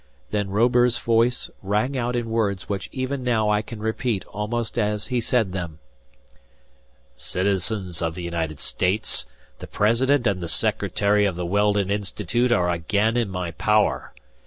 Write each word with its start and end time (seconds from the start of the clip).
Then 0.31 0.49
Robur's 0.49 0.97
voice 0.97 1.47
rang 1.61 1.95
out 1.95 2.15
in 2.15 2.27
words 2.27 2.67
which 2.67 2.89
even 2.91 3.21
now 3.23 3.51
I 3.51 3.61
can 3.61 3.79
repeat 3.79 4.25
almost 4.25 4.79
as 4.79 5.05
he 5.13 5.21
said 5.21 5.51
them: 5.51 5.77
"Citizens 7.17 8.01
of 8.01 8.15
the 8.15 8.23
United 8.23 8.59
States, 8.59 9.27
the 9.59 9.67
president 9.67 10.25
and 10.25 10.41
the 10.41 10.47
secretary 10.49 11.27
of 11.27 11.35
the 11.35 11.45
Weldon 11.45 11.91
Institute 11.91 12.51
are 12.51 12.71
again 12.71 13.15
in 13.15 13.29
my 13.29 13.51
power. 13.51 14.15